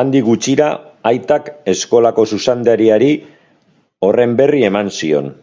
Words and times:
Handik 0.00 0.24
gutxira, 0.28 0.70
aitak 1.12 1.52
eskolako 1.74 2.26
zuzendariari 2.38 3.14
horren 4.10 4.40
berri 4.44 4.70
eman 4.74 4.96
zion. 5.00 5.36